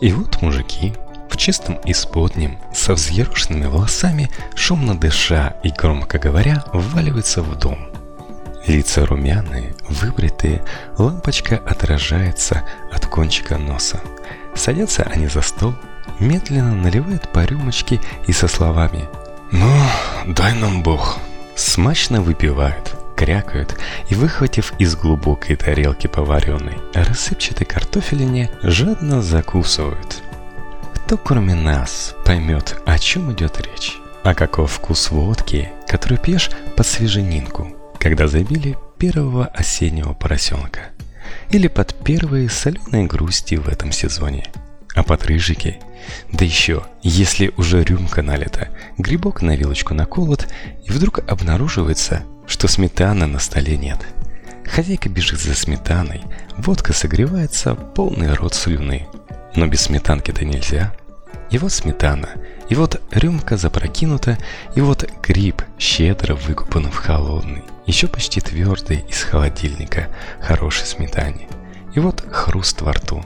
И 0.00 0.12
вот 0.12 0.42
мужики 0.42 0.92
в 1.36 1.38
чистом 1.38 1.78
исподнем, 1.84 2.58
со 2.72 2.94
взъерошенными 2.94 3.66
волосами, 3.66 4.30
шумно 4.54 4.98
дыша 4.98 5.54
и 5.62 5.70
громко 5.70 6.18
говоря, 6.18 6.64
вваливаются 6.72 7.42
в 7.42 7.56
дом– 7.58 7.78
Лица 8.66 9.06
румяные, 9.06 9.74
выбритые, 9.88 10.60
лампочка 10.98 11.56
отражается 11.64 12.64
от 12.90 13.06
кончика 13.06 13.58
носа. 13.58 14.00
Садятся 14.56 15.04
они 15.04 15.28
за 15.28 15.40
стол, 15.40 15.74
медленно 16.18 16.74
наливают 16.74 17.30
по 17.32 17.44
рюмочке 17.44 18.00
и 18.26 18.32
со 18.32 18.48
словами 18.48 19.08
«Ну, 19.52 19.70
дай 20.26 20.52
нам 20.54 20.82
Бог!» 20.82 21.20
Смачно 21.54 22.20
выпивают, 22.20 22.96
крякают 23.16 23.78
и, 24.08 24.16
выхватив 24.16 24.72
из 24.78 24.96
глубокой 24.96 25.54
тарелки 25.54 26.08
поваренной 26.08 26.78
рассыпчатой 26.92 27.66
картофелине, 27.66 28.50
жадно 28.62 29.22
закусывают. 29.22 30.22
Кто 31.06 31.16
кроме 31.16 31.54
нас 31.54 32.14
поймет, 32.24 32.76
о 32.84 32.98
чем 32.98 33.32
идет 33.32 33.60
речь? 33.60 33.96
А 34.24 34.34
каков 34.34 34.72
вкус 34.72 35.10
водки, 35.10 35.70
которую 35.86 36.18
пьешь 36.18 36.50
под 36.76 36.86
свеженинку– 36.86 37.72
когда 37.98 38.28
забили 38.28 38.76
первого 38.98 39.46
осеннего 39.46 40.12
поросенка 40.12 40.90
или 41.50 41.66
под 41.66 41.94
первые 42.04 42.48
соленые 42.48 43.06
грусти 43.06 43.56
в 43.56 43.68
этом 43.68 43.90
сезоне. 43.90 44.46
А 44.94 45.02
под 45.02 45.26
рыжики, 45.26 45.80
да 46.30 46.44
еще, 46.44 46.84
если 47.02 47.52
уже 47.56 47.82
рюмка 47.82 48.22
налита, 48.22 48.68
грибок 48.96 49.42
на 49.42 49.56
вилочку 49.56 49.92
наколот, 49.92 50.46
и 50.84 50.90
вдруг 50.90 51.18
обнаруживается, 51.28 52.22
что 52.46 52.68
сметаны 52.68 53.26
на 53.26 53.40
столе 53.40 53.76
нет. 53.76 53.98
Хозяйка 54.64 55.08
бежит 55.08 55.40
за 55.40 55.54
сметаной, 55.54 56.22
водка 56.56 56.92
согревается, 56.92 57.74
полный 57.74 58.32
рот 58.34 58.54
слюны. 58.54 59.08
Но 59.56 59.66
без 59.66 59.82
сметанки-то 59.82 60.44
нельзя. 60.44 60.94
И 61.50 61.58
вот 61.58 61.72
сметана, 61.72 62.28
и 62.68 62.74
вот 62.74 63.00
рюмка 63.10 63.56
запрокинута, 63.56 64.36
и 64.74 64.80
вот 64.80 65.08
гриб 65.22 65.62
щедро 65.78 66.34
выкупан 66.34 66.90
в 66.90 66.96
холодный, 66.96 67.62
еще 67.86 68.08
почти 68.08 68.40
твердый 68.40 69.04
из 69.08 69.22
холодильника, 69.22 70.08
хорошей 70.40 70.86
сметане. 70.86 71.48
И 71.94 72.00
вот 72.00 72.24
хруст 72.30 72.82
во 72.82 72.92
рту. 72.92 73.24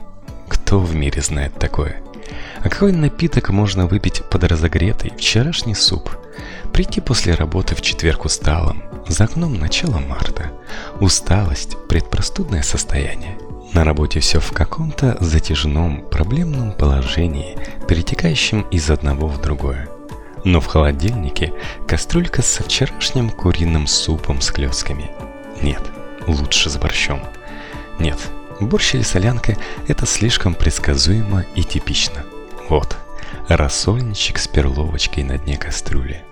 Кто 0.49 0.79
в 0.79 0.95
мире 0.95 1.23
знает 1.23 1.55
такое? 1.55 2.03
А 2.63 2.69
какой 2.69 2.93
напиток 2.93 3.49
можно 3.49 3.87
выпить 3.87 4.23
под 4.31 4.45
разогретый 4.45 5.13
вчерашний 5.17 5.75
суп? 5.75 6.11
Прийти 6.73 7.01
после 7.01 7.35
работы 7.35 7.75
в 7.75 7.81
четверг 7.81 8.27
усталым, 8.27 8.85
за 9.09 9.25
окном 9.25 9.59
начало 9.59 9.99
марта. 9.99 10.53
Усталость– 11.01 11.77
предпростудное 11.89 12.63
состояние. 12.63 13.37
На 13.73 13.85
работе 13.85 14.19
все 14.19 14.41
в 14.41 14.51
каком-то 14.53 15.17
затяжном, 15.21 16.03
проблемном 16.11 16.73
положении, 16.73 17.57
перетекающем 17.87 18.63
из 18.63 18.91
одного 18.91 19.29
в 19.29 19.41
другое. 19.41 19.89
Но 20.45 20.61
в 20.61 20.67
холодильнике 20.67 21.53
кастрюлька 21.87 22.43
со 22.43 22.65
вчерашним 22.65 23.31
куриным 23.31 23.87
супом 23.87 24.41
с 24.41 24.51
клетками. 24.51 25.11
Нет, 25.63 25.83
лучше 26.27 26.69
с 26.69 26.77
борщом. 26.79 27.21
Нет, 28.01 28.19
борщ 28.59 28.95
или 28.95 29.03
солянка– 29.03 29.57
это 29.87 30.05
слишком 30.05 30.55
предсказуемо 30.55 31.45
и 31.55 31.63
типично. 31.63 32.25
Вот, 32.69 32.97
рассольничек 33.47 34.39
с 34.39 34.49
перловочкой 34.49 35.23
на 35.23 35.39
дне 35.39 35.57
кастрюли. 35.57 36.25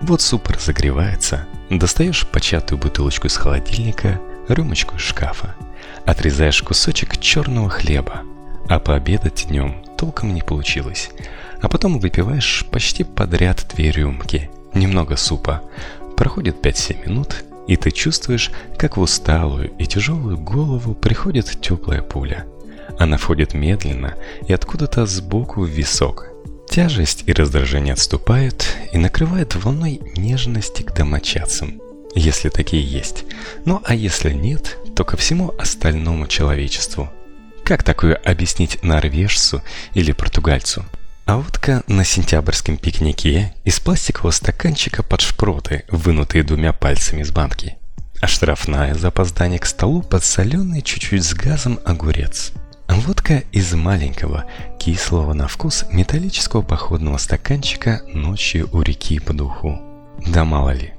Вот 0.00 0.20
суп 0.20 0.48
разогревается, 0.48 1.46
достаешь 1.70 2.26
початую 2.26 2.78
бутылочку 2.78 3.28
из 3.28 3.36
холодильника, 3.36 4.20
рюмочку 4.52 4.96
из 4.96 5.02
шкафа, 5.02 5.54
отрезаешь 6.04 6.62
кусочек 6.62 7.18
черного 7.18 7.68
хлеба, 7.68 8.22
а 8.68 8.78
пообедать 8.78 9.46
днем 9.48 9.84
толком 9.98 10.34
не 10.34 10.42
получилось. 10.42 11.10
А 11.60 11.68
потом 11.68 11.98
выпиваешь 11.98 12.64
почти 12.70 13.04
подряд 13.04 13.66
две 13.74 13.90
рюмки, 13.90 14.50
немного 14.74 15.16
супа. 15.16 15.62
Проходит 16.16 16.64
5-7 16.64 17.08
минут, 17.08 17.44
и 17.68 17.76
ты 17.76 17.90
чувствуешь, 17.90 18.50
как 18.76 18.96
в 18.96 19.00
усталую 19.00 19.72
и 19.78 19.86
тяжелую 19.86 20.38
голову 20.38 20.94
приходит 20.94 21.60
теплая 21.60 22.02
пуля– 22.02 22.46
она 22.98 23.16
входит 23.16 23.54
медленно 23.54 24.14
и 24.46 24.52
откуда-то 24.52 25.06
сбоку 25.06 25.62
в 25.62 25.68
висок. 25.68 26.28
Тяжесть 26.68 27.24
и 27.26 27.32
раздражение 27.32 27.94
отступают 27.94 28.64
и 28.92 28.98
накрывают 28.98 29.54
волной 29.56 30.00
нежности 30.16 30.82
к 30.82 30.94
домочадцам, 30.94 31.80
если 32.14 32.48
такие 32.48 32.82
есть. 32.82 33.24
Ну 33.64 33.80
а 33.84 33.94
если 33.94 34.32
нет, 34.32 34.78
то 34.94 35.04
ко 35.04 35.16
всему 35.16 35.54
остальному 35.58 36.26
человечеству. 36.26 37.10
Как 37.64 37.82
такое 37.82 38.14
объяснить 38.14 38.82
норвежцу 38.82 39.62
или 39.94 40.12
португальцу? 40.12 40.84
А 41.24 41.36
водка 41.36 41.84
на 41.86 42.04
сентябрьском 42.04 42.76
пикнике 42.76 43.54
из 43.64 43.78
пластикового 43.78 44.32
стаканчика 44.32 45.02
под 45.02 45.20
шпроты, 45.20 45.84
вынутые 45.88 46.42
двумя 46.42 46.72
пальцами 46.72 47.22
из 47.22 47.30
банки. 47.30 47.76
А 48.20 48.26
штрафная 48.26 48.94
за 48.94 49.08
опоздание 49.08 49.58
к 49.58 49.66
столу 49.66 50.02
подсоленный 50.02 50.82
чуть-чуть 50.82 51.24
с 51.24 51.34
газом 51.34 51.78
огурец. 51.84 52.52
Водка 52.88 53.44
из 53.52 53.72
маленького, 53.72 54.44
кислого 54.78 55.32
на 55.32 55.48
вкус 55.48 55.84
металлического 55.90 56.62
походного 56.62 57.16
стаканчика 57.16 58.02
ночью 58.12 58.68
у 58.72 58.82
реки 58.82 59.18
по 59.18 59.32
духу. 59.32 59.80
Да 60.26 60.44
мало 60.44 60.70
ли. 60.70 60.92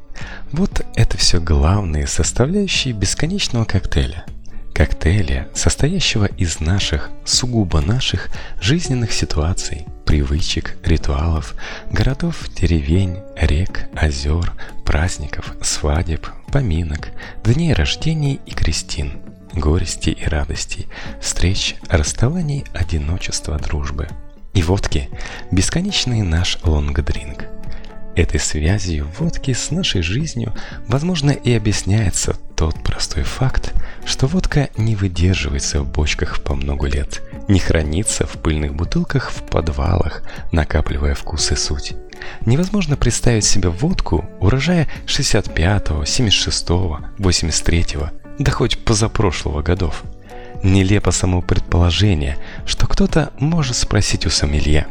Вот 0.52 0.86
это 0.96 1.18
все 1.18 1.40
главные 1.40 2.08
составляющие 2.08 2.94
бесконечного 2.94 3.66
коктейля. 3.66 4.26
Коктейля, 4.74 5.48
состоящего 5.54 6.26
из 6.26 6.60
наших, 6.60 7.10
сугубо 7.26 7.82
наших, 7.82 8.30
жизненных 8.60 9.12
ситуаций, 9.12 9.86
привычек, 10.06 10.78
ритуалов, 10.84 11.54
городов, 11.92 12.50
деревень, 12.56 13.18
рек, 13.36 13.88
озер, 13.96 14.52
праздников, 14.84 15.54
свадеб, 15.62 16.28
поминок, 16.52 17.10
дней 17.44 17.74
рождений 17.74 18.40
и 18.46 18.52
крестин– 18.52 19.14
горести 19.54 20.10
и 20.10 20.26
радостей, 20.26 20.88
встреч, 21.22 21.76
расставаний, 21.90 22.66
одиночества, 22.74 23.58
дружбы. 23.58 24.08
И 24.54 24.62
водки– 24.62 25.10
бесконечный 25.52 26.22
наш 26.22 26.60
лонгдринг. 26.64 27.46
Этой 28.16 28.40
связью 28.40 29.08
водки 29.18 29.54
с 29.54 29.72
нашей 29.72 30.04
жизнью, 30.04 30.54
возможно, 30.88 31.32
и 31.32 31.52
объясняется 31.54 32.36
тот 32.56 32.84
простой 32.84 33.24
факт, 33.24 33.74
что 34.06 34.28
водка 34.28 34.70
не 34.78 34.96
выдерживается 34.96 35.82
в 35.82 35.92
бочках 35.92 36.44
по 36.44 36.54
много 36.54 36.88
лет, 36.88 37.24
не 37.48 37.60
хранится 37.60 38.28
в 38.28 38.34
пыльных 38.34 38.76
бутылках 38.76 39.32
в 39.32 39.42
подвалах, 39.44 40.22
накапливая 40.52 41.16
вкус 41.16 41.52
и 41.52 41.56
суть. 41.56 41.94
Невозможно 42.46 42.98
представить 42.98 43.46
себе 43.46 43.70
водку 43.70 44.30
урожая 44.40 44.88
65-го, 45.08 46.04
76-го, 46.04 47.00
83-го, 47.18 48.12
да 48.38 48.52
хоть 48.52 48.78
позапрошлого 48.86 49.64
годов. 49.64 50.04
Нелепо 50.62 51.10
само 51.10 51.42
предположение, 51.42 52.38
что 52.68 52.86
кто-то 52.86 53.32
может 53.40 53.76
спросить 53.76 54.28
у 54.28 54.30
сомелье. 54.30 54.88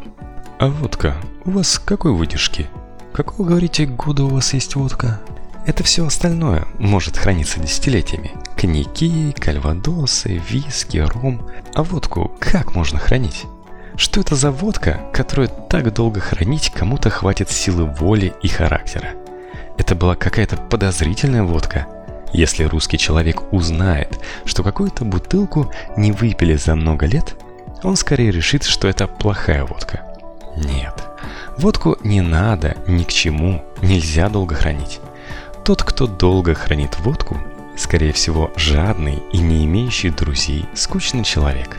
«А 0.58 0.68
водка 0.68 1.16
у 1.44 1.52
вас 1.52 1.78
какой 1.78 2.12
выдержки? 2.12 2.68
Какого, 3.12 3.46
говорите, 3.46 3.86
года 3.86 4.24
у 4.24 4.28
вас 4.28 4.54
есть 4.54 4.74
водка?» 4.74 5.20
Это 5.64 5.84
все 5.84 6.04
остальное 6.06 6.66
может 6.78 7.16
храниться 7.16 7.60
десятилетиями. 7.60 8.32
Коньяки, 8.56 9.32
кальвадосы, 9.32 10.42
виски, 10.50 10.98
ром. 10.98 11.46
А 11.74 11.84
водку 11.84 12.32
как 12.40 12.74
можно 12.74 12.98
хранить? 12.98 13.44
Что 13.96 14.20
это 14.20 14.34
за 14.34 14.50
водка, 14.50 15.00
которую 15.12 15.48
так 15.48 15.92
долго 15.94 16.18
хранить 16.20 16.70
кому-то 16.70 17.10
хватит 17.10 17.48
силы 17.50 17.84
воли 17.84 18.34
и 18.42 18.48
характера? 18.48 19.10
Это 19.78 19.94
была 19.94 20.16
какая-то 20.16 20.56
подозрительная 20.56 21.44
водка– 21.44 21.86
если 22.32 22.64
русский 22.64 22.96
человек 22.96 23.52
узнает, 23.52 24.18
что 24.46 24.62
какую-то 24.62 25.04
бутылку 25.04 25.70
не 25.96 26.12
выпили 26.12 26.56
за 26.56 26.74
много 26.74 27.04
лет, 27.04 27.36
он 27.82 27.96
скорее 27.96 28.30
решит, 28.30 28.64
что 28.64 28.88
это 28.88 29.06
плохая 29.06 29.64
водка. 29.66 30.02
Нет, 30.56 30.94
водку 31.56 31.96
не 32.02 32.20
надо, 32.20 32.76
ни 32.86 33.04
к 33.04 33.08
чему, 33.08 33.64
нельзя 33.82 34.28
долго 34.28 34.54
хранить. 34.54 35.00
Тот, 35.64 35.82
кто 35.82 36.06
долго 36.06 36.54
хранит 36.54 36.98
водку, 37.00 37.38
скорее 37.76 38.12
всего, 38.12 38.50
жадный 38.56 39.22
и 39.32 39.38
не 39.38 39.64
имеющий 39.64 40.10
друзей, 40.10 40.66
скучный 40.74 41.24
человек. 41.24 41.76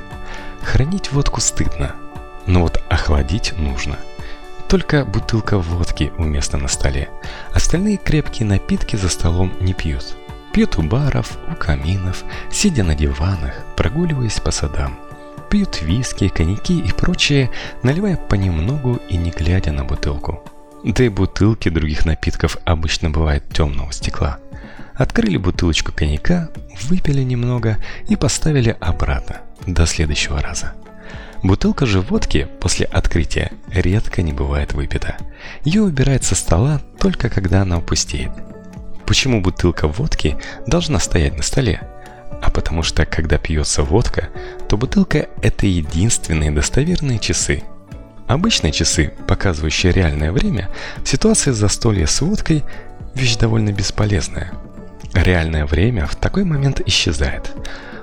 Хранить 0.61 1.11
водку 1.11 1.41
стыдно, 1.41 1.95
но 2.45 2.61
вот 2.61 2.81
охладить 2.89 3.53
нужно. 3.57 3.97
Только 4.67 5.05
бутылка 5.05 5.57
водки 5.59 6.11
уместна 6.17 6.57
на 6.57 6.67
столе, 6.67 7.09
остальные 7.53 7.97
крепкие 7.97 8.47
напитки 8.47 8.95
за 8.95 9.09
столом 9.09 9.53
не 9.59 9.73
пьют. 9.73 10.15
Пьют 10.53 10.77
у 10.77 10.83
баров, 10.83 11.37
у 11.51 11.55
каминов, 11.55 12.23
сидя 12.51 12.83
на 12.83 12.95
диванах, 12.95 13.53
прогуливаясь 13.75 14.39
по 14.39 14.51
садам. 14.51 14.97
Пьют 15.53 15.83
виски, 15.83 16.29
коньяки 16.29 16.79
и 16.79 16.91
прочее, 16.91 17.51
наливая 17.83 18.17
понемногу 18.17 18.99
и 19.07 19.17
не 19.17 19.29
глядя 19.29 19.71
на 19.71 19.83
бутылку. 19.83 20.43
Да 20.83 21.03
и 21.03 21.09
бутылки 21.09 21.69
других 21.69 22.07
напитков 22.07 22.57
обычно 22.65 23.11
бывают 23.11 23.47
темного 23.53 23.93
стекла. 23.93 24.39
Открыли 24.95 25.37
бутылочку 25.37 25.91
коньяка, 25.91 26.49
выпили 26.85 27.21
немного 27.21 27.77
и 28.09 28.15
поставили 28.15 28.75
обратно, 28.79 29.41
до 29.67 29.85
следующего 29.85 30.41
раза. 30.41 30.73
Бутылка 31.43 31.85
же 31.85 32.01
водки 32.01 32.47
после 32.59 32.87
открытия 32.87 33.51
редко 33.69 34.23
не 34.23 34.33
бывает 34.33 34.73
выпита. 34.73 35.17
Ее 35.63 35.83
убирают 35.83 36.23
со 36.23 36.33
стола 36.33 36.81
только 36.97 37.29
когда 37.29 37.61
она 37.61 37.75
опустеет– 37.75 38.31
Почему 39.05 39.41
бутылка 39.41 39.87
водки 39.87 40.37
должна 40.65 40.99
стоять 40.99 41.37
на 41.37 41.43
столе? 41.43 41.81
А 42.41 42.49
потому 42.49 42.83
что, 42.83 43.05
когда 43.05 43.37
пьется 43.37 43.83
водка, 43.83 44.29
то 44.67 44.77
бутылка– 44.77 45.27
это 45.41 45.65
единственные 45.65 46.51
достоверные 46.51 47.19
часы. 47.19 47.63
Обычные 48.27 48.71
часы, 48.71 49.13
показывающие 49.27 49.91
реальное 49.91 50.31
время, 50.31 50.69
в 51.03 51.07
ситуации 51.07 51.51
застолья 51.51 52.07
с 52.07 52.21
водкой– 52.21 52.63
вещь 53.15 53.37
довольно 53.37 53.71
бесполезная. 53.71 54.51
Реальное 55.13 55.65
время 55.65 56.07
в 56.07 56.15
такой 56.15 56.43
момент 56.43 56.81
исчезает. 56.85 57.51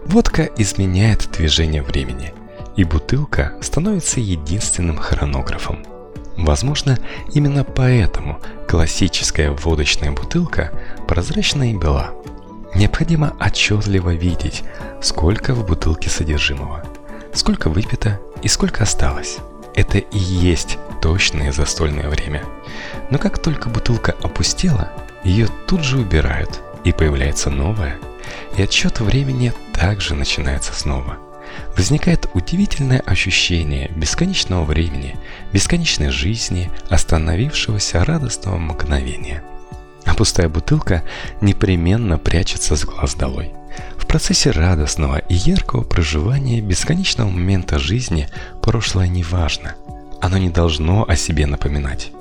Водка 0.04 0.48
изменяет 0.56 1.28
движение 1.36 1.82
времени, 1.82 2.32
и 2.76 2.84
бутылка 2.84 3.54
становится 3.60 4.20
единственным 4.20 4.96
хронографом. 4.96 5.84
Возможно, 6.36 6.98
именно 7.34 7.64
поэтому 7.64 8.40
классическая 8.68 9.50
водочная 9.50 10.12
бутылка 10.12 10.72
прозрачная 11.06 11.72
и 11.72 11.76
бела. 11.76 12.12
Необходимо 12.74 13.34
отчетливо 13.40 14.14
видеть, 14.14 14.62
сколько 15.00 15.54
в 15.54 15.66
бутылке 15.66 16.10
содержимого, 16.10 16.84
сколько 17.34 17.68
выпито 17.68 18.20
и 18.42 18.48
сколько 18.48 18.84
осталось. 18.84 19.38
Это 19.74 19.98
и 19.98 20.18
есть 20.18 20.78
точное 21.00 21.52
застольное 21.52 22.08
время. 22.08 22.44
Но 23.10 23.18
как 23.18 23.38
только 23.38 23.68
бутылка 23.68 24.14
опустела, 24.22 24.92
ее 25.24 25.48
тут 25.66 25.82
же 25.82 25.98
убирают, 25.98 26.60
и 26.84 26.92
появляется 26.92 27.50
новая, 27.50 27.98
и 28.56 28.62
отсчет 28.62 29.00
времени 29.00 29.52
также 29.72 30.14
начинается 30.14 30.72
снова. 30.74 31.18
Возникает 31.76 32.28
удивительное 32.34 33.00
ощущение 33.00 33.90
бесконечного 33.96 34.64
времени, 34.64 35.16
бесконечной 35.52 36.10
жизни, 36.10 36.70
остановившегося 36.88 38.04
радостного 38.04 38.58
мгновения. 38.58 39.42
Пустая 40.20 40.50
бутылка 40.50 41.02
непременно 41.40 42.18
прячется 42.18 42.76
с 42.76 42.84
глаз 42.84 43.14
долой. 43.14 43.52
В 43.96 44.04
процессе 44.06 44.50
радостного 44.50 45.16
и 45.16 45.34
яркого 45.34 45.82
проживания 45.82 46.60
бесконечного 46.60 47.30
момента 47.30 47.78
жизни 47.78 48.28
прошлое 48.60 49.08
не 49.08 49.22
важно. 49.22 49.76
Оно 50.20 50.36
не 50.36 50.50
должно 50.50 51.08
о 51.08 51.16
себе 51.16 51.46
напоминать. 51.46 52.12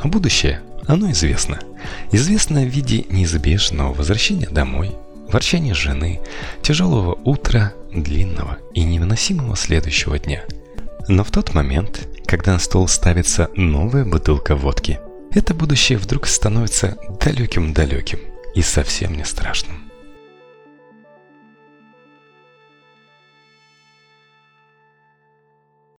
А 0.00 0.06
будущее, 0.06 0.60
оно 0.86 1.10
известно. 1.10 1.58
Известно 2.12 2.60
в 2.60 2.68
виде 2.68 3.04
неизбежного 3.08 3.92
возвращения 3.92 4.48
домой, 4.48 4.92
ворчания 5.28 5.74
жены, 5.74 6.20
тяжелого 6.62 7.14
утра, 7.24 7.72
длинного 7.92 8.58
и 8.72 8.84
невыносимого 8.84 9.56
следующего 9.56 10.16
дня. 10.16 10.44
Но 11.08 11.24
в 11.24 11.32
тот 11.32 11.54
момент, 11.54 12.06
когда 12.24 12.52
на 12.52 12.60
стол 12.60 12.86
ставится 12.86 13.50
новая 13.56 14.04
бутылка 14.04 14.54
водки, 14.54 15.00
это 15.32 15.54
будущее 15.54 15.98
вдруг 15.98 16.26
становится 16.26 16.96
далеким-далеким 17.20 18.20
и 18.54 18.62
совсем 18.62 19.16
не 19.16 19.24
страшным. 19.24 19.87